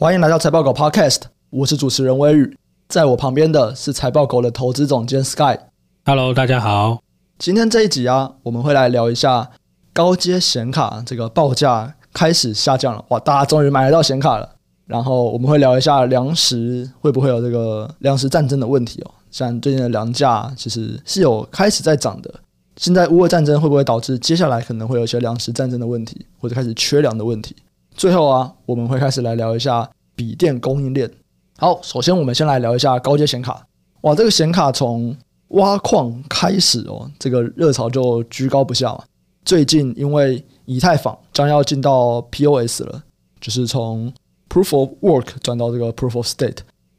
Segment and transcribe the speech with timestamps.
[0.00, 2.56] 欢迎来到财报狗 Podcast，我是主持人威宇，
[2.88, 5.58] 在我旁边的是财报狗的投资总监 Sky。
[6.06, 7.02] Hello，大家好。
[7.38, 9.50] 今天这一集啊，我们会来聊一下
[9.92, 14.48] 高阶显卡这个报价开始下降了，哇，大家终于买得到显卡了。
[14.86, 22.32] 然后我们会聊一下粮食会不会有这个粮食战争的问题哦，像最近的粮价其实是有开始在涨的。
[22.76, 27.54] 现在乌俄战争会不会导致接下来可能会有一些粮食战争的问题，或者开始缺粮的问题？
[27.94, 31.10] 最后啊，我们会开始来聊一下笔电供应链。
[31.58, 33.66] 好，首先我们先来聊一下高阶显卡。
[34.02, 35.14] 哇，这个显卡从
[35.48, 38.98] 挖矿开始哦，这个热潮就居高不下。
[39.44, 43.02] 最近因为以太坊将要进到 POS 了，
[43.40, 44.12] 就是从
[44.48, 46.58] Proof of Work 转到这个 Proof of State，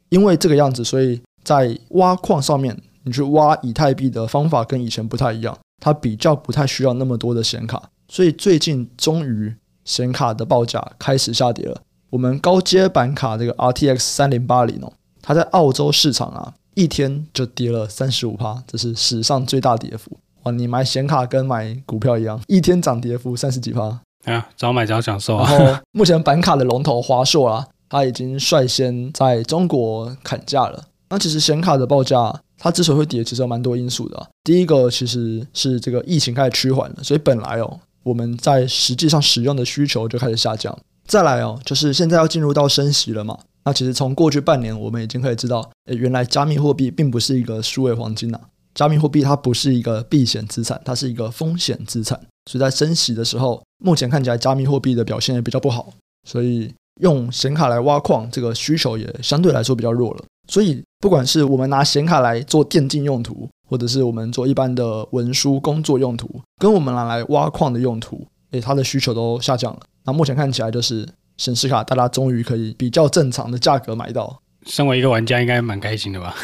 [0.10, 5.58] 因为这个样子，所以在挖矿上面，你去挖以太币的方法跟以前不太一样。
[5.84, 9.52] 它比较不太需要那么多的显卡，所以最近终于
[9.86, 11.82] 显卡的报价开始下跌了。
[12.10, 20.18] 我们高阶板卡这个 RTX 三零八零哦，它在澳洲市场啊一天就跌了三十五趴，这是史上最大跌幅。
[20.44, 24.00] 哇，你买显卡跟买股票一样，一天涨跌幅三十几趴。
[24.26, 25.50] 啊，早买早享受啊。
[25.50, 30.84] 然后目前板卡的龙头华硕啊，它已经率先在中国砍价了。
[31.10, 32.42] 那其实显卡的报价。
[32.64, 34.28] 它之所以会跌，其实有蛮多因素的啊。
[34.44, 40.78] 第一个其实是这个疫情开始趋缓了，所以本来哦，我们在实际上使用的需求就开始下降。
[41.08, 43.38] 再来哦，就是现在要进入到升息了嘛。
[43.66, 48.40] 那其实从过去半年，我们已经可以知道，诶，原来加密货币并不是一个数位黄金呐。
[48.74, 52.20] 加密货币它不是一个避险资产，它是一个风险资产。
[52.50, 55.94] 所以在升息的时候，目前看起来加密货币的表现也比较不好，
[56.28, 60.24] 所以用显卡来挖矿，这个需求也相对来说比较弱了。
[60.48, 69.80] 所以，不管是我们拿显卡来做电竞用途，或者是我们做一般的文书工作用途，跟我们拿来挖矿的用途，诶，它的需求都下降了。
[70.04, 71.08] 那目前看起来，就是
[71.38, 74.42] 显示卡大家终于可以比较正常的价格买到。
[74.66, 76.36] 身为一个玩家，应该蛮开心的吧？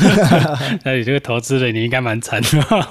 [0.84, 2.48] 那你这个投资人，你应该蛮惨的。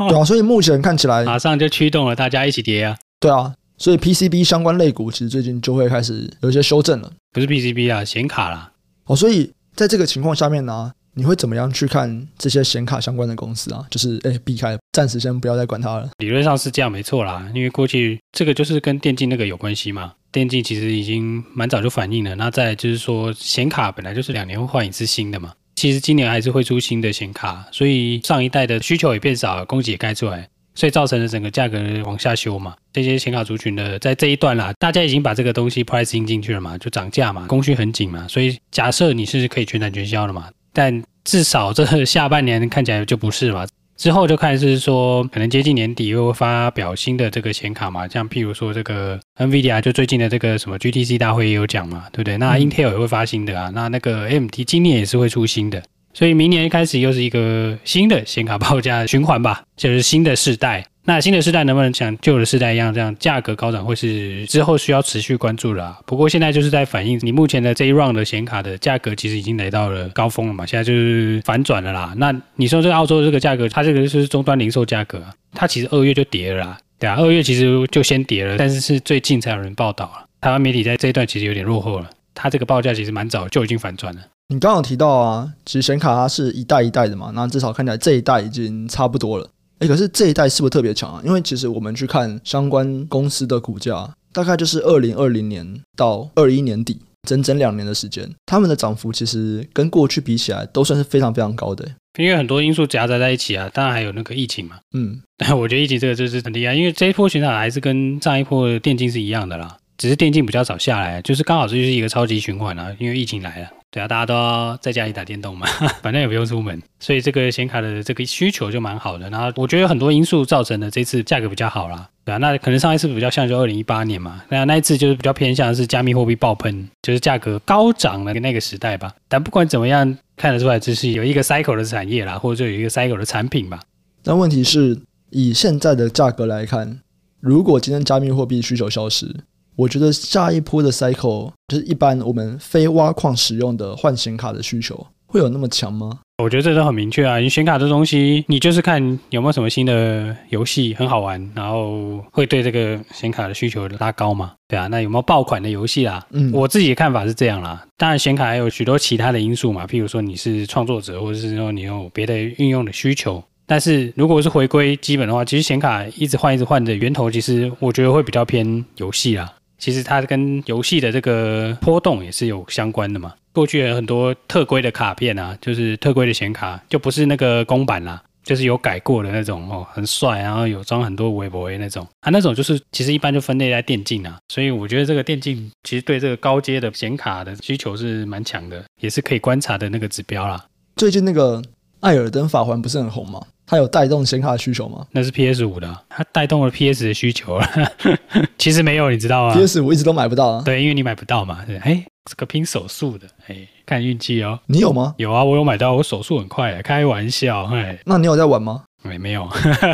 [0.08, 2.96] 对啊，所以目前看起来，马上就驱动了大家一起跌啊。
[3.20, 7.12] 对啊，所以 PCB 相关类股其实最近就会开始有一些修正了。
[7.32, 8.72] 不是 PCB 啊，显卡啦。
[9.06, 9.52] 哦，所以。
[9.76, 13.86] 在这个情况下面呢，你会怎么样去看这些显卡相关的公司啊？
[13.90, 16.10] 就是诶，避开，暂时先不要再管它了。
[16.18, 17.48] 理论上是这样，没错啦。
[17.54, 20.14] 因为过去这个就是跟电竞那个有关系嘛。
[20.32, 22.34] 电竞其实已经蛮早就反映了。
[22.36, 25.54] 那再就是说，显卡本来就是两年会换一次新的嘛。
[25.76, 30.48] 其实今年还是会出新的显卡，所以上一代的需求也变少了，供给也开出来。
[30.76, 52.38] 所以造成了整个价格往下修嘛，这些显卡族群的在这一段啦，大家已经把这个东西 pricing 进去了嘛，就涨价嘛，供需很紧嘛，所以假设你是可以全产全销的嘛，但至少这下半年看起来就不是嘛，之后就看是说可能接近年底又会发表新的这个显卡嘛，像譬如说这个 NVIDIA 就最近的这个什么 GTC 大会也有讲嘛，对不对？
[52.38, 55.82] 那 Intel 也会发新的啊，那那个 AMD 今年也是会出新的。
[56.14, 60.86] 所以明年开始又是一个新的显卡报价循环吧， 就是新的世代。
[61.06, 66.00] 那新的世代能不能像旧的世代一样这样价格高涨，会是之后需要持续关注的啊。
[66.06, 72.14] 不过现在就是在反映你目前的这一 round 的显卡的价格其实已经来到了高峰了嘛，现在就是反转了啦。
[72.16, 75.22] 那你说这个澳洲的这个价格，它这个就是终端零售价格，
[75.52, 80.26] 它其实二月就跌了啦，对啊，二月其实就先跌了，但是是最近才有人报道了。
[80.40, 84.22] 台湾媒体在这一段其实有点落后了，它这个报价其实蛮早就已经反转了。
[84.50, 89.50] 你刚刚有提到啊，其实显卡它是一代一代的嘛，那至少看起来这一代已经差不多了。
[89.80, 91.22] 哎，可是这一代是不是特别强啊？
[91.26, 101.90] 因为其实我们去看相关公司的股价，大概就是二零二零年到二一年底，整整两年的时间，他们的涨幅其实跟过去比起来都算是非常非常高的。
[102.20, 104.76] 因为很多因素夹杂在一起啊，当然还有那个疫情嘛。
[104.94, 113.70] 嗯，但 我觉得疫情这个就是很厉害，因为这一波显卡还是跟上一波电竞是一样的啦，只是电竞比较早下来，就是刚好这就是一个超级循环啊，因为疫情来了。
[113.90, 115.66] 对啊，大家都要在家里打电动嘛，
[116.04, 119.30] 反正也不用出门，所以这个显卡的这个需求就蛮好的。
[119.30, 122.10] 然后我觉得很多因素造成的这次价格比较好啦。
[122.26, 129.14] 对啊，那可能上一次比较像就二零一八年嘛，那那一次就是比较偏向是加密货币爆喷，就是价格高涨的那个时代吧。
[129.30, 133.80] 但不管怎么样，看得出来这是有一个 cycle 的产业啦，或者说有一个 cycle 的产品吧。
[134.22, 137.00] 但问题是，以现在的价格来看，
[137.40, 139.36] 如果今天加密货币需求消失，
[139.76, 146.20] 我觉得下一波的 cycle 就是一般我们非挖矿使用的换显卡的需求会有那么强吗？
[146.38, 154.54] 我觉得这都很明确啊，你显卡这东西，你就是看有没有什么新的游戏很好玩，然后会对这个显卡的需求拉高嘛？
[154.68, 156.24] 对啊，那有没有爆款的游戏啦？
[156.32, 157.84] 嗯，我自己的看法是这样啦。
[157.98, 163.44] 当然显卡还有许多其他的因素嘛，譬如说你是创作者，或者是说你有别的运用的需求。
[163.66, 169.52] 但是如果是回归基本的话，其实显卡一直换一直换的源头，其实我觉得会比较偏游戏啦。
[169.84, 173.34] 其实它跟游戏的这个波动也是有相关的嘛。
[173.52, 178.24] 过去有很多特规的卡片啊，就是特规的显卡，就不是那个公版啦。
[178.46, 190.66] 就是有改过的那种哦，很帅，然后有装很多微博的那种啊，那种就是其实一般就分类在电竞啊，所以我觉得这个电竞其实对这个高阶的显卡的需求是蛮强的，也是可以观察的那个指标啦。
[190.96, 191.62] 最近那个
[192.00, 193.42] 艾尔登法环不是很红吗？
[193.66, 195.06] 它有带动显卡的需求吗？
[195.12, 197.68] 那是 PS 五的，它带动了 PS 的需求了。
[198.58, 200.62] 其实没有，你知道吗？PS 五一直都买不到啊。
[200.66, 201.60] 对，因为你买不到嘛。
[201.66, 203.68] 对，哎，这个拼手速的，哎。
[203.86, 205.14] 看运气哦，你有吗？
[205.18, 208.00] 有啊，我有买到，我手速很快，开玩笑，哎。
[208.06, 208.84] 那你有在玩吗？
[209.04, 209.46] 没没有，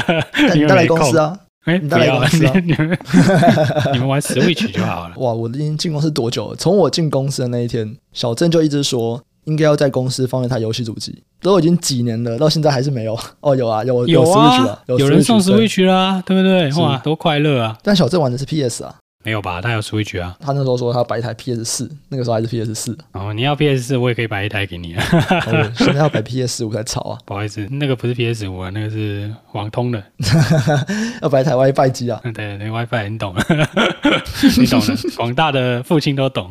[0.54, 1.36] 你带来公司啊？
[1.66, 2.54] 哎，你带来公司啊？
[2.64, 2.98] 你们
[3.94, 5.16] 你们玩 Switch 就好了。
[5.18, 6.56] 哇，我已经进公司多久了？
[6.56, 13.18] 从我进公司的那一天，小郑就一直说应该要在公司放一台游戏主机，都已经几年了，到现在还是没有。
[13.42, 16.72] 哦，有啊，有有 Switch 了，有人送 Switch 啦，对不对？
[16.82, 17.78] 哇，多快乐啊！
[17.84, 18.96] 但小郑玩的是 PS 啊。
[19.26, 19.62] 没有吧？
[19.62, 20.38] 他有 Switch 啊。
[20.40, 22.98] 他那时候说他要摆一台 PS 四，那个时候还是 PS 四。
[23.12, 25.04] 哦，你要 PS 四，我也可以摆一台给你啊。
[25.12, 27.18] 哦、 现在要摆 PS 五才吵啊！
[27.28, 30.02] 不好意思，那个不是 PS 五啊，那个是网通的。
[31.22, 32.22] 要摆一台 WiFi 机啊？
[32.34, 33.44] 对，那 WiFi 你懂了，
[34.58, 36.50] 你懂的，广大的父亲都懂。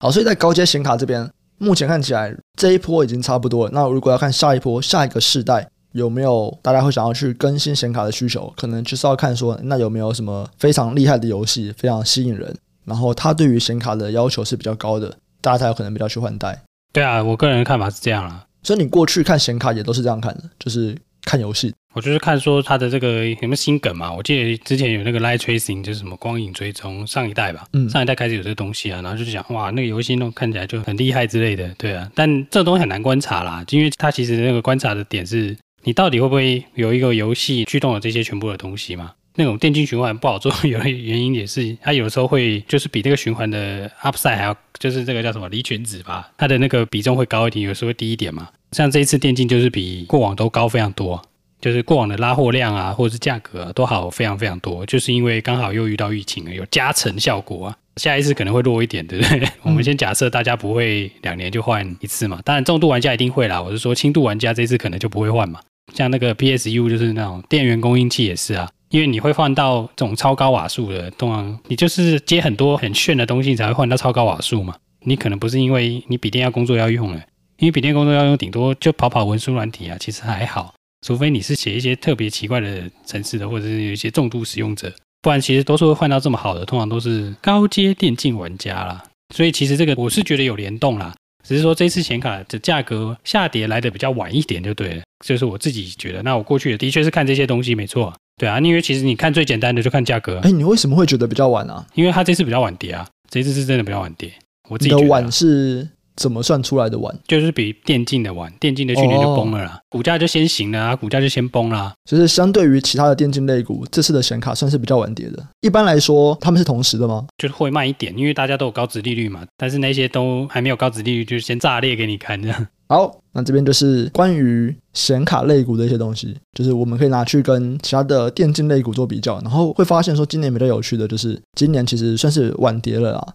[0.00, 3.70] 好，所以在高阶显卡这边，目前看起来这一波已经差不多了。
[3.74, 5.68] 那如果要看下一波，下一个世代。
[5.92, 8.52] 有没有大家会想要去更新显卡的需求？
[8.58, 16.62] 可能就是要看说，那有没有什么非常厉害的游戏，非常吸引人，然后它对于显卡的要求是比较高的，大家才有可能比较去换代。
[16.92, 18.44] 对啊，我个人的看法是这样啦。
[18.62, 21.74] 所以你过去看显卡也都是这样看的，就是看游戏。
[21.94, 24.12] 我就是看说它的这个有没有新梗嘛？
[24.12, 32.10] 我记得之前有那个 Light Tracing，就是什么光影追踪，上一代吧，嗯，上一代开始有这个东西啊，然后就是讲哇，那个游戏弄看起来就很厉害之类的，对啊。
[32.14, 35.56] 但这东西很难观察啦，因为它其实那个观察的点是。
[35.84, 39.12] 你到底会不会有一个游戏驱动了这些全部的东西嘛？
[39.36, 48.48] 那种电竞循环不好做，有的原因也是它有的时候会就是比这个循环的 upside 还要，就是这个叫什么离群值吧，它的那个比重会高一点，有时候会低一点嘛。
[48.72, 51.22] 像这一次电竞就是比过往都高非常多，
[51.60, 57.76] 就是过往的拉货量啊，或者是价格啊，都好非常非常多，就是因为刚好又遇到疫情了，有加成效果啊。
[57.96, 59.48] 下一次可能会弱一点，对不对？
[59.62, 63.60] 我们先假设大家不会两年就换一次嘛，当然重度玩家一定会啦。
[63.60, 65.58] 我是说轻度玩家这次可能就不会换嘛。
[65.94, 74.76] 像那个 PSU 就是那种电源供应器也是啊，因为你会换到这种超高瓦数的，通常你就是接很多很炫的东西才会换到超高瓦数嘛。
[75.00, 77.20] 你可能不是因为你笔电要工作要用了，
[77.58, 80.72] 因为笔电工作要用，顶多就跑跑文书软体啊，其实还好。
[81.06, 84.92] 除非你是写一些特别奇怪的程式的，或者是有一些重度使用者，
[85.22, 89.04] 不然其实多数会换到这么好的，通常都是高阶电竞玩家啦。
[89.34, 91.14] 所以其实这个我是觉得有联动啦。
[91.46, 96.22] 只是说这次显卡的价格下跌来的比较晚一点就对了，就是我自己觉得。
[96.22, 100.40] 那我过去的的确是看这些东西没错，对啊，因为其实你看最简单的就看价格。
[100.40, 101.86] 哎，你为什么会觉得比较晚啊？
[101.94, 104.30] 因为它这次比较晚跌啊，这次是真的比较晚跌。
[104.68, 105.88] 我自己的晚是。
[106.18, 107.16] 怎么算出来的晚？
[107.26, 111.94] 就是比电竞的晚，电竞的去年就崩了啦，股价就先行了啊，股价就先崩啦。
[112.04, 115.46] 就是相对于其他的电竞类股，这次的显卡算是比较晚跌的。
[115.60, 117.24] 一般来说，他们是同时的吗？
[117.38, 119.46] 就是会慢一点，因为大家都有高值利率嘛。
[119.56, 122.66] 但是那些都还没有高值利率，就先炸裂给你看这样。
[122.88, 133.28] 好，那这边就是关于显卡类股的一些东西，就是我们可以拿去跟其他的电竞类股做比较，然后会发现说，今年比较有趣的就是今年其实算是晚跌了啊。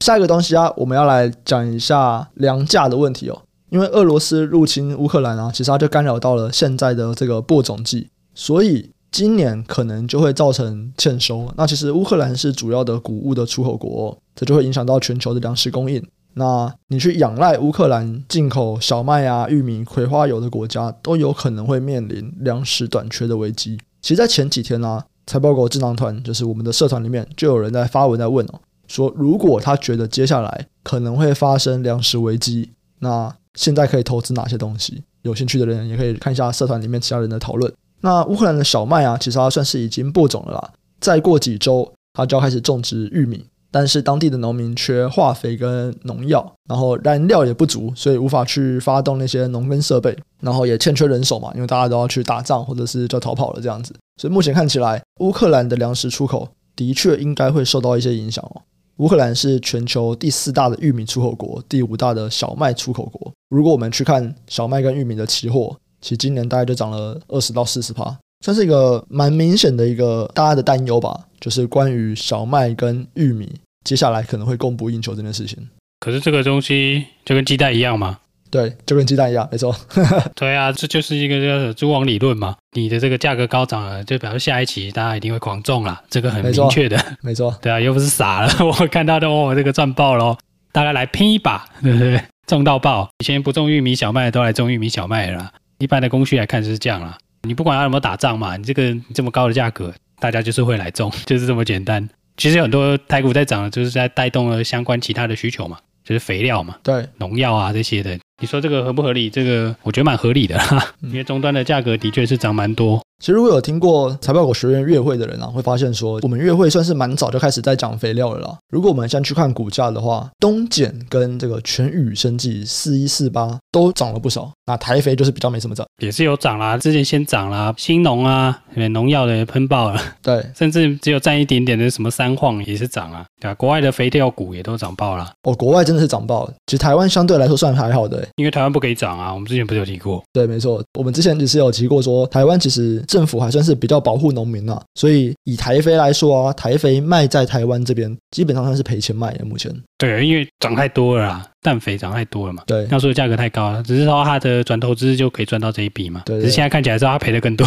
[0.00, 3.42] 下一个东西啊，我们要来讲一下粮价的问题哦。
[3.70, 11.52] 因为俄罗斯入侵乌克兰啊，其实它就干扰到了现在的这个播种季，所以今年可能就会造成欠收。
[11.56, 16.02] 那其实乌克兰是主要的谷物的出口国哦，这就会影响到全球的粮食供应。
[16.34, 23.78] 那你去仰赖乌克兰进口小麦啊、玉米、葵花油的国家，都有可能会面临粮食短缺的危机。
[24.00, 28.60] 其实，在前几天呢、啊，财报狗智囊团就是我们的社团里面，就有人在发文在问哦。
[28.88, 35.04] 说，如果他觉得接下来可能会发生粮食危机，那现在可以投资哪些东西？
[35.22, 37.72] 有兴趣的人也可以看一下社团里面其他人的讨论。
[38.00, 58.62] 那乌克兰的小麦啊，其实它算是已经播种了啦，再过几周它就要开始种植玉米，但是当地的农民缺化肥跟农药，然后燃料也不足，所以无法去发动那些农耕设备，然后也欠缺人手嘛，因为大家都要去打仗或者是就逃跑了这样子，所以目前看起来乌克兰的粮食出口的确应该会受到一些影响哦。
[58.98, 63.32] 乌克兰是全球第四大的玉米出口国，第五大的小麦出口国。
[63.48, 71.26] 如果我们去看小麦跟玉米的期货，其实今年大概就涨了二十到四十趴，算是一个蛮明显的一个大家的担忧吧。
[71.40, 73.48] 就是关于小麦跟玉米
[73.84, 75.56] 接下来可能会供不应求这件事情。
[76.00, 78.18] 可是这个东西就跟鸡蛋一样吗？
[78.50, 79.74] 对，就跟鸡蛋一样，没错。
[80.34, 82.56] 对啊，这就是一个叫蛛网理论嘛。
[82.72, 86.98] 你的这个价格高涨了，就表示下一期大家一定会狂中了，这个很明确的。
[87.20, 87.54] 没错。
[87.60, 90.36] 对啊，又不是傻了，我看到的哦，这个赚爆了，
[90.72, 92.20] 大家来拼一把，对不对？
[92.46, 93.10] 中到爆！
[93.18, 95.52] 以前不种玉米小麦都来种玉米小麦了啦。
[95.78, 97.18] 一般的供需来看就是这样了。
[97.42, 102.08] 你不管它有没有打仗嘛，你这个这么高的价格，大家就是会来种，就是这么简单。
[102.38, 105.76] 其实有很多台股在涨，就是在带动了相关其他的需求嘛，
[106.08, 108.18] 就是肥料嘛，对，农药啊这些的。
[108.40, 109.28] 你说这个合不合理？
[109.28, 113.04] 这个我觉得蛮合理的啦，因为终端的价格的确是涨蛮多。
[113.18, 118.56] 其实如果有听过财报狗学院月会的人啊，会发现说我们月会算是蛮早就开始在讲肥料了啦。
[118.70, 128.56] 如果我们先去看股价的话，东碱跟这个全宇生技四一四八都涨了不少，那台肥就是比较没什么涨，也是有涨啦，之前先涨啦，新农啊，
[128.92, 133.54] 农药的喷爆了，对，甚至只有占一点点的什么三晃也是涨啊，对吧？
[133.56, 140.22] 国外的肥料股也都涨爆了，哦，国外真的是涨爆了，其实台湾相对来说算还好的，因为台湾不可以涨啊，我们之前不是有提过？
[140.32, 143.04] 对，没错，我们之前只是有提过说台湾其实。
[143.08, 149.44] 政府还算是比较保护农民呐、啊，所以以台肥来说啊，台肥卖在台湾这边基本上算是赔钱卖的。
[149.44, 157.66] 目前对，因为涨太多了啦，氮肥涨太多了嘛，对，那时候价格太高了，只是说它的转投资就可以赚到这一笔嘛，对，对，只是现在看起来是它赔的更多，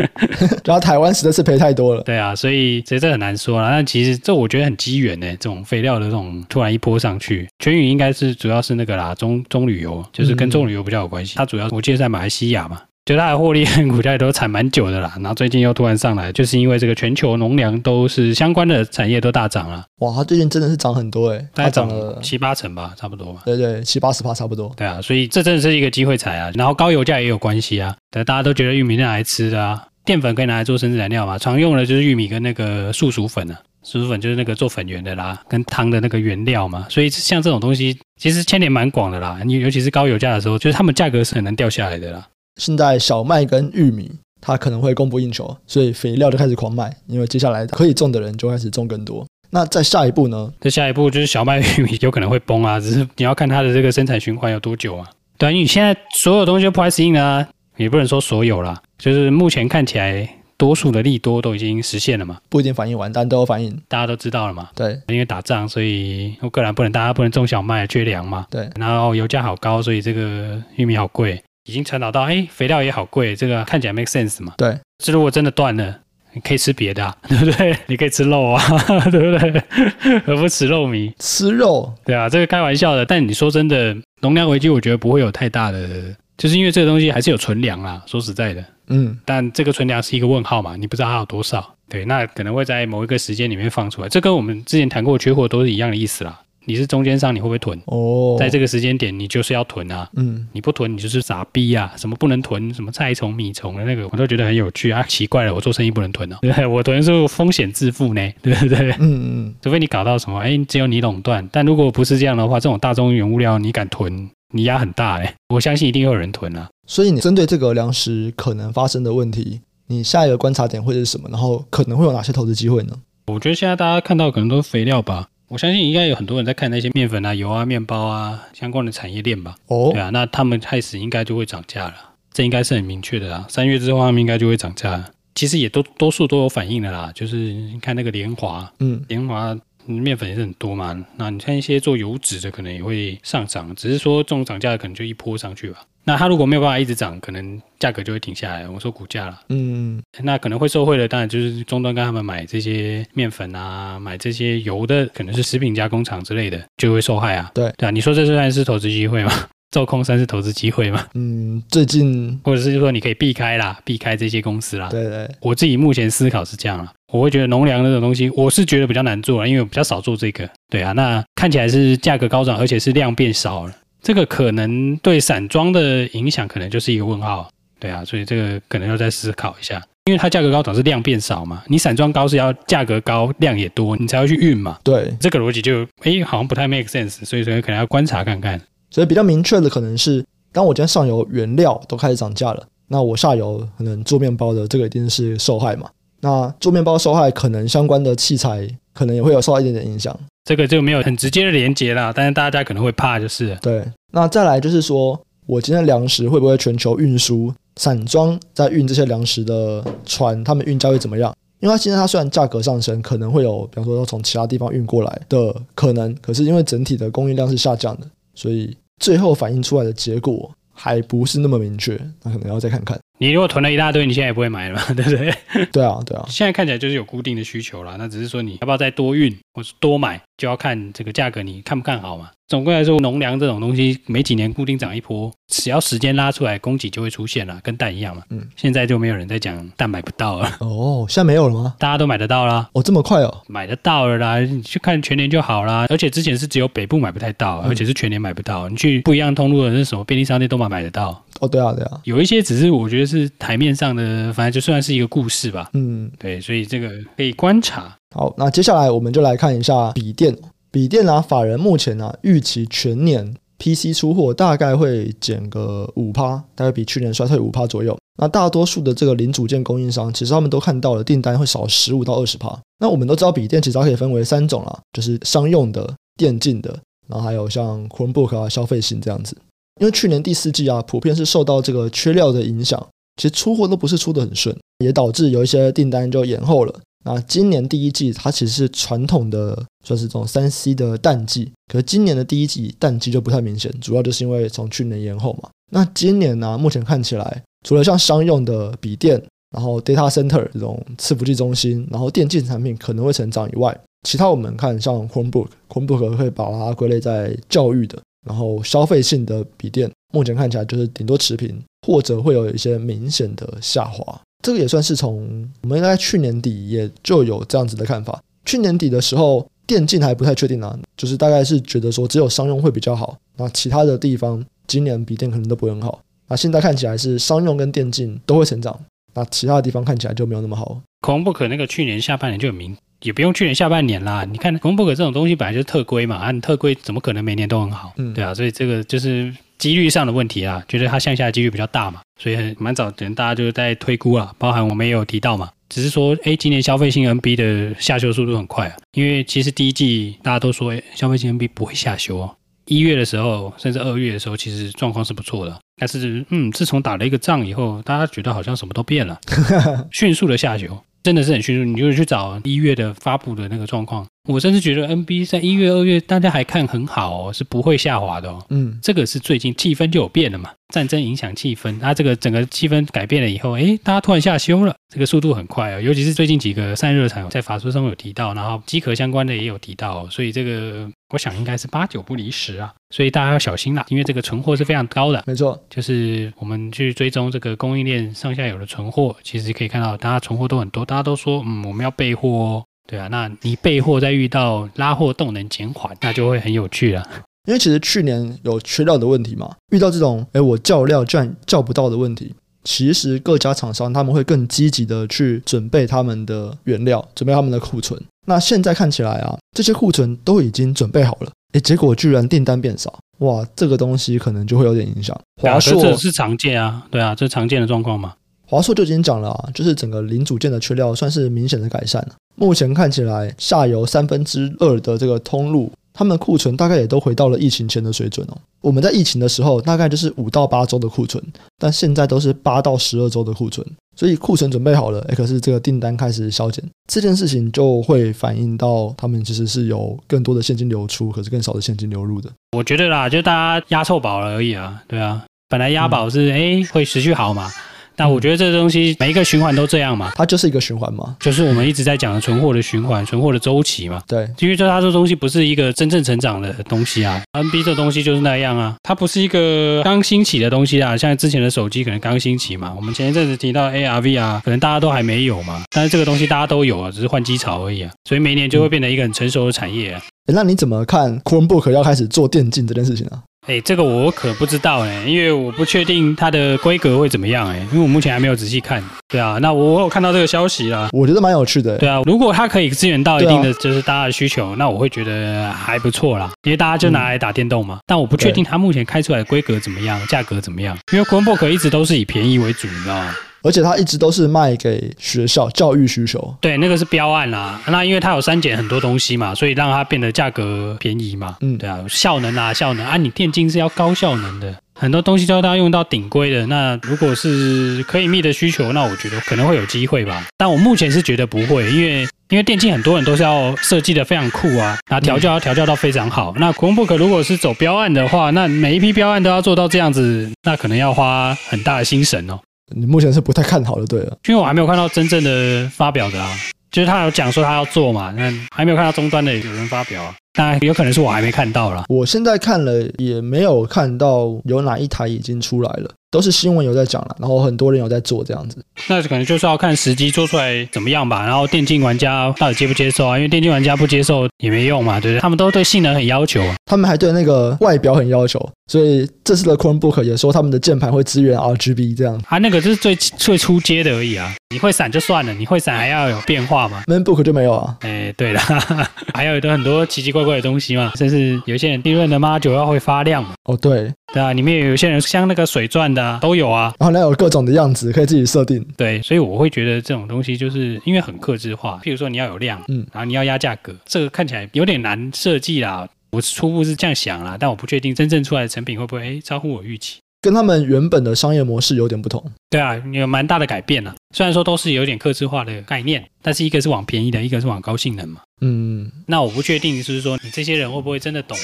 [0.64, 3.68] 然后台湾实在是赔太多了，对啊，所以其实这很难说啦。
[3.70, 12.80] 但其实这我觉得很机缘呢，这种肥料的这种突然一波上去，全宇应该是主要是那个啦，中中旅游就是跟中旅游比较有关系，嗯、它主要我记得在马来西亚嘛。
[13.06, 19.84] 就它的获利股价也都踩蛮久的啦，然后最近又突然上来，就是因为这个全球农粮都是相关的产业都大涨了。
[20.00, 23.42] 哇，它最近真的是涨很多诶，大概涨了七八成吧，差不多吧。
[23.44, 24.72] 对对，七八十趴差不多。
[24.76, 26.52] 对啊，所以这真的是一个机会财啊。
[26.54, 36.86] 然后高油价也有关系啊，对，大家都觉得玉米拿来吃的啊，淀粉可以拿来做生质燃料嘛，常用的就是玉米跟那个树薯粉啊，树薯粉就是那个做粉圆的啦，跟汤的那个原料嘛。
[36.90, 39.40] 所以像这种东西，其实牵连蛮广的啦。
[39.44, 42.26] 你尤其是高油价的时候，就是它们价格是很难掉下来的啦。
[42.56, 49.26] 现在小麦跟玉米，它可能会供不应求，所以肥料就开始狂卖，因为接下来可以种的人就开始种更多。
[49.50, 50.52] 那在下一步呢？
[50.60, 55.06] 再下一步就是小麦、玉米有可能会崩啊，只是你要看它的这个生产循环有多久啊。
[55.36, 64.68] 对啊，因为你现在所有东西都 price in 啊，也不能说所有啦，就是目前看起来多数的利多都已经实现了嘛，不一定反应完，但都有反应，大家都知道了嘛。
[64.74, 68.46] 对，因为打仗，所以乌克兰不能，大家不能种小麦，缺粮嘛。
[68.50, 71.42] 对，然后油价好高，所以这个玉米好贵。
[71.70, 74.54] 已经传导到，哎，肥料也好贵，这个看起来 make sense 嘛？
[74.56, 76.00] 对，这如果真的断了，
[76.32, 77.76] 你可以吃别的啊， 对不对？
[77.86, 78.60] 你可以吃肉啊，
[79.10, 80.18] 对不对？
[80.26, 83.06] 何不吃肉糜，吃肉，对啊，这个开玩笑的。
[83.06, 85.88] 但你说真的，农粮危机，我觉得不会有太大的，
[86.36, 88.02] 就是因为这个东西还是有存粮啊。
[88.06, 91.76] 说实在的，嗯，但这个存粮是一个问号嘛，你不知道它有多少。
[91.88, 96.40] 对，那可能会在某一个时间里面放出来，这跟我们之前谈过缺货都是一样的意思啦。
[96.70, 97.76] 你是中间商，你会不会囤？
[97.86, 100.08] 哦，在这个时间点，你就是要囤啊。
[100.14, 101.92] 嗯，你不囤，你就是傻逼啊！
[101.96, 102.72] 什么不能囤？
[102.72, 105.02] 什么菜虫、米虫的那个，我都觉得很有趣啊。
[105.08, 106.36] 奇怪了，我做生意不能囤哦。
[106.42, 108.92] 对， 我囤是风险自负呢， 对不对？
[109.00, 109.54] 嗯嗯。
[109.60, 111.48] 除非你搞到什么，哎，只有你垄断。
[111.50, 115.34] 但如果不是这样的话，这种大宗原物料你敢囤，你压很大哎。
[115.48, 116.68] 我相信一定会有人囤啊。
[116.86, 121.28] 所以你针对这个粮食可能发生的问题，你下一个观察点会是什么？
[121.32, 122.94] 然后可能会有哪些投资机会呢？
[123.26, 125.28] 我觉得现在大家看到可能都是肥料吧。
[125.50, 129.56] 我相信应该有很多人在看那些面粉啊、油啊、面包啊相关的产业链吧。
[129.66, 131.94] 哦，对啊，那他们开始应该就会涨价了，
[132.32, 133.44] 这应该是很明确的啊。
[133.48, 135.04] 三月之后他们应该就会涨价，
[135.34, 137.10] 其实也都多数都有反应的啦。
[137.12, 141.04] 就是你看那个联华，嗯，联华面粉也是很多嘛。
[141.16, 145.80] 那你看一些做油脂的可能也会上涨，只是说这种涨价可能就一波上去吧。
[146.10, 148.68] 那它如果没有办法一直涨，可能价格就会停下来。
[148.68, 157.48] 我说股价了，嗯，那可能会受惠的，当然就是终端跟他们买这些面粉啊，买这些油的，可能是食品加工厂之类的，就会受害啊。
[157.54, 159.32] 对对啊，你说这算是投资机会吗？
[159.70, 161.06] 做空算是投资机会吗？
[161.14, 164.88] 嗯，最近或者是说你可以避开啦，避开这些公司啦。
[164.88, 170.50] 对对，我自己目前思考是这样啦，我会觉得农粮这种东西，我是觉得比较难做了，因为我比较少做这个。
[170.68, 173.72] 对啊，那看起来是价格高涨，而且是量变少了。
[174.02, 188.60] 这个可能对散装的影响可能就是一个问号，对啊，所以这个可能要再思考一下，因为它价格高导致量变少嘛，你散装高是要价格高量也多，你才要去运嘛，对，这个逻辑就诶好像不太 make sense，所以说可能要观察看看。
[188.90, 195.88] 所以比较明确的可能是，当我今天上游原料都开始涨价了，那我下游可能做面包的这个一定是受害嘛，
[196.20, 200.18] 那做面包受害，可能相关的器材可能也会有受到一点点影响。
[200.50, 203.84] 这个就没有很直接的连接啦，但是大家可能会怕，就是对。
[204.10, 205.16] 那再来就是说，
[205.46, 207.54] 我今天粮食会不会全球运输？
[207.76, 211.32] 散装在运这些粮食的船，他们运价会怎么样？
[211.60, 222.99] 因为它今天它虽然价格上升，可能会有，比方说要从其他地方运过来的可能，可是因为整体的供应量是下降的，所以最后反映出来的结果还不是那么明确，那可能要再看看。
[223.20, 225.30] 你如果囤了一大堆，你现在也不会买了嘛， 对不对？
[225.70, 226.24] 对啊，对啊。
[226.30, 232.30] 现在看起来就是有固定的需求啦，那只是说你要不要再多运或是多买，就要看这个价格你看不看好嘛。
[232.50, 238.24] 总归来说，农粮这种东西没几年固定涨一波，只要时间拉出来，供给就会出现了，跟蛋一样嘛。
[238.30, 240.50] 嗯，现在就没有人在讲蛋买不到了。
[240.58, 241.76] 哦，现在没有了吗？
[241.78, 242.68] 大家都买得到啦。
[242.72, 243.32] 哦，这么快哦？
[243.46, 245.86] 买得到了啦，你去看全年就好啦。
[245.88, 248.68] 而且之前是只有北部买不太到，而且是全年买不到。
[248.68, 251.24] 你去不一样通路的那什么便利商店都买买得到。
[251.38, 252.00] 哦，对啊，对啊。
[252.02, 255.70] 有一些只是我觉得是台面上的，反正就算是一个故事吧。
[255.74, 257.96] 嗯，对，所以这个可以观察。
[258.12, 260.36] 好，那接下来我们就来看一下笔电。
[260.70, 267.96] 笔电啊，法人目前啊预期全年 PC 出货大概会减个五趴，大概比去年衰退五趴左右。
[268.18, 272.58] 那大多数的这个零组件供应商，其实他们都看到了订单会少十五到二十趴。
[272.78, 279.36] 那我们都知道笔电其实它可以分为三种啦，就是商用的、电竞的，然后还有像 Chromebook 啊消费型这样子。
[279.80, 282.86] 因为去年第四季啊，普遍是受到这个缺料的影响，
[283.16, 286.74] 其实出货都不是出得很顺，也导致有一些订单就延后了。
[287.04, 295.48] 那今年第一季它其实是传统的，算是这种三 C 的淡季，可是今年的第一季淡季就不太明显，主要就是因为从去年延后嘛。
[295.72, 299.22] 那今年呢，目前看起来，除了像商用的笔电，
[299.54, 314.20] 然后 data center 这种伺服器中心，然后电竞产品可能会成长以外，其他我们看像 Chromebook，Chromebook 会把它归类在教育的，然后消费性的笔电，目前看起来就是顶多持平，或者会有一些明显的下滑。
[314.42, 318.20] 这个也算是从我们应该去年底也就有这样子的看法。
[318.46, 326.00] 去年底的时候，电竞还不太确定啊，就是大概是觉得说只有商用会比较好，那其他的地方今年笔电可能都不会很好。
[326.26, 328.76] 那现在看起来是商用跟电竞都会成长，
[329.14, 330.80] 那其他的地方看起来就没有那么好。
[331.02, 334.24] 可不可那个去年下半年就有名，也不用去年下半年啦。
[334.30, 337.92] 你看 Chromebook 这种东西本来就是特规嘛，按特规怎么可能每年都很好？
[337.96, 339.34] 嗯，对啊，所以这个就是。
[339.60, 359.20] 几率上的问题啊，觉得它向下的几率比较大嘛，所以蛮早可能大家就是在推估啊，包含我们也有提到嘛，只是说，哎，今年消费性 NB 的下修速度很快啊，因为其实第一季大家都说，哎，消费性 NB 不会下修哦，一月的时候甚至二月的时候，其实状况是不错的，但是嗯，自从打了一个仗以后，大家觉得好像什么都变了，
[359.92, 360.82] 迅速的下修。
[361.02, 368.44] 真的是很迅速，你就去找一月的发布的那个状况，我甚至觉得 NB 在一月、二月大家还看很好哦，是不会下滑的哦。
[368.50, 370.50] 嗯，这个是最近气氛就有变了嘛。
[370.68, 375.80] 战争影响气氛，它这个整个气氛改变了以后，诶，大家突然下修了，这个速度很快啊！
[375.80, 385.24] 尤其是最近几个散热厂在法说上有提到，然后机壳相关的也有提到，所以这个我想应该是八九不离十啊，所以大家要小心啦，因为这个存货是非常高的。
[385.26, 397.06] 没错，就是我们去追踪这个供应链上下游的存货，其实可以看到大家存货都很多，大家都说嗯我们要备货哦，对啊，那你备货再遇到拉货动能减缓，那就会很有趣了。
[397.46, 408.00] 因为其实去年有缺料的问题嘛，遇到这种哎我叫料居然叫不到的问题，其实各家厂商他们会更积极的去准备他们的原料，准备他们的库存。
[408.26, 415.18] 那现在看起来啊，这些库存都已经准备好了，哎结果居然订单变少，哇，这个东西可能就会有点影响。
[415.40, 418.12] 华硕这是常见啊，对啊，这是常见的状况嘛。
[418.50, 422.16] 华硕就已经讲了啊，就是整个零组件的缺料算是明显的改善了。
[422.34, 425.70] 目前看起来，下游三分之二的这个通路。
[425.92, 428.36] 他们库存大概也都回到了疫情前的水准哦。
[428.60, 431.22] 我们在疫情的时候大概就是五到八周的库存，
[431.58, 442.30] 但现在都是八到十二周的库存，所以库存准备好了，诶，可是这个订单开始消减，这件事情就会反映到他们其实是有更多的现金流出，可是更少的现金流入的。
[442.56, 447.50] 我觉得啦，就大家压错宝了而已啊，对啊，本来押宝是诶、嗯、会持续好嘛。
[447.96, 454.02] 那我觉得这个东西每一个循环都这样嘛，它就是一个循环嘛，就是我们一直在讲的存货的循环、存货的周期嘛。
[454.08, 470.02] 对，因为这它这东西不是一个真正成长的东西啊，NB 这东西就是那样啊，它不是一个刚兴起的东西啊，像之前的手机可能刚兴起嘛，我们前一阵子提到 ARV 啊可能大家都还没有嘛，但是这个东西大家都有啊，只是换机潮而已啊，所以每年就会变成一个很成熟的产业啊。
[470.32, 473.18] 那你怎么看 Chromebook 要开始做电竞这件事情啊？
[473.50, 478.80] 哎，这个我可不知道哎，因为我不确定它的规格会怎么样哎，因为我目前还没有仔细看。
[479.08, 481.76] 对啊，那我有看到这个消息啦，我觉得蛮有趣的。
[481.78, 487.80] 对啊，如果它可以支援到一定的就是大家的需求，那我会觉得还不错啦，因为大家就拿来打电动嘛。
[487.88, 493.12] 但我不确定它目前开出来的规格怎么样，价格怎么样，因为 Chromebook 一直都是以便宜为主，你知道吗？
[493.42, 497.60] 而且它一直都是卖给学校教育需求，对，那个是标案啦。
[497.66, 501.36] 那因为它有删减很多东西嘛，所以让它变得价格便宜嘛。
[501.40, 506.46] 嗯，对啊，效能啊，效能啊，你电竞是要高效能的，很多东西都要用到顶规的。
[506.46, 510.26] 那如果是可以密的需求，那我觉得可能会有机会吧。
[510.36, 516.34] 但我目前是觉得不会，因为因为电竞很多人都是要设计的非常酷啊，那调教要调教到非常好。
[516.36, 522.38] 那 Chromebook 如果是走标案的话，那每一批标案都要做到这样子，那可能要花很大的心神哦。
[522.70, 526.30] 你目前是不太看好的，对了，因为我还没有看到真正的发表的啊。
[526.70, 530.14] 就是他有讲说他要做嘛，那还没有看到终端的有人发表啊。
[530.32, 531.84] 当然有可能是我还没看到啦。
[531.88, 538.62] 我现在看了也没有看到有哪一台已经出来了，都是新闻有在讲了，然后很多人有在做这样子。
[538.88, 543.16] 那可能就是要看实机做出来怎么样吧，然后电竞玩家到底接不接受啊？
[543.16, 545.20] 因为电竞玩家不接受也没用嘛，对不对？
[545.20, 552.20] 他们都对性能很要求，啊他们还对那个外表很要求，所以这次的 Chromebook 也说他们的键盘会支援 RGB 这样。
[552.28, 557.76] 啊，那个就是最最初阶的而已啊，你会闪就算了，你会闪还要有变化嘛？MacBook 就没有啊？
[557.80, 558.40] 哎，对了，
[559.14, 560.92] 还有很多奇奇怪怪的东西嘛。
[560.96, 563.34] 甚至有些人低润的 Module 要会发亮嘛？
[563.44, 568.64] 哦，对，对啊，里面有些人像那个水钻的、啊、都有啊，然后那有各种的样子可以自己设定。
[568.76, 575.88] 对，所以我会觉得这种东西就是因为很克制化，譬如说你要有量，嗯，然后你要压价格，这个看起来有点难设计啦。
[576.10, 580.00] 我初步是这样想啦，但我不确定真正出来的成品会不会诶超乎我预期。
[580.20, 583.94] 跟他们原本的商业模式有点不同，对啊，有蛮大的改变啊。
[584.14, 588.20] 虽然说都是有点克制化的概念，但是一个是往便宜的，一个是往高性能嘛。
[588.40, 591.38] 嗯，那我不确定，就是说你这些人会不会真的懂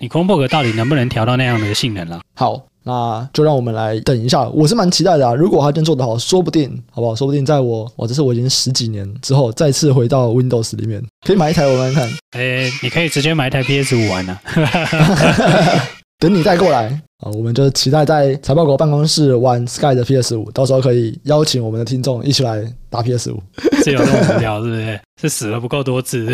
[0.00, 2.18] 你 Chromebook 到底能不能调到那样的性能了？
[2.34, 4.48] 好，那就让我们来等一下。
[4.48, 7.14] 我是蛮期待的啊，如果他真做得好，说不定，好不好？
[7.14, 12.08] 说不定在我，我这是我已经十几年之后再次回到 Windows 里面，可以买一台我玩看。
[12.32, 14.50] 诶，你可以直接买一台 PS 五玩呢、啊。
[16.18, 16.86] 等你带过来
[17.24, 17.32] 啊！
[17.32, 23.42] 我们就期待在财报狗办公室玩 Sky 的 PS 五，到时候可以邀请我们的听众一起来打 PS 五。
[23.82, 25.00] 是有这么无聊，是不是？
[25.22, 26.26] 是死了不够多次。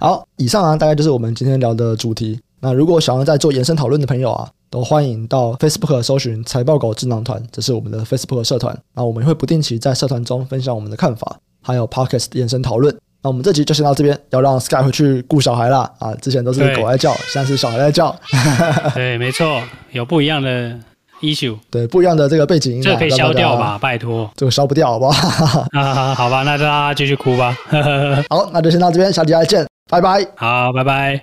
[0.00, 2.40] 好，以上啊，大概就是我们今天聊的主题。
[2.60, 8.74] 那如果想要再做延伸讨论的朋友啊，都欢迎到 Facebook 搜寻财报狗智囊团，这是我们的 Facebook 社团。
[8.94, 12.96] 那我们会不定期在社团中分享我们的看法，还有 Podcast 延伸讨论。
[13.20, 16.14] 那我们这集就先到这边，要让 Sky 回去顾小孩啦啊！
[16.14, 18.16] 之前都是狗在叫，现在是小孩在叫。
[18.94, 20.74] 对，没错，有不一样的
[21.20, 23.78] issue，对，不一样的这个背景音，这个可以消掉吧？
[23.78, 25.66] 拜托，这个消不掉，好不好？
[25.78, 27.54] 啊，好吧，那大家继续哭吧。
[28.30, 30.26] 好，那就先到这边，下集再见，拜拜。
[30.36, 31.20] 好，拜拜。